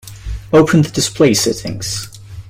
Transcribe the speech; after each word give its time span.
Open 0.51 0.81
the 0.81 0.89
display 0.89 1.35
settings. 1.35 2.11